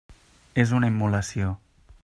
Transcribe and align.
És 0.63 0.73
una 0.79 0.89
immolació. 0.93 1.55